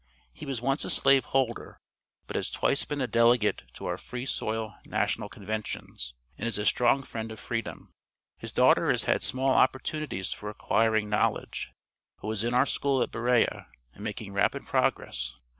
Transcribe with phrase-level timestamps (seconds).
[0.33, 1.77] He was once a slave holder,
[2.25, 6.65] but has twice been a delegate to our Free soil National Conventions, and is a
[6.65, 7.91] strong friend of freedom.
[8.39, 11.71] His daughter has had small opportunities for acquiring knowledge,
[12.19, 15.39] but was in our school at Berea, and making rapid progress.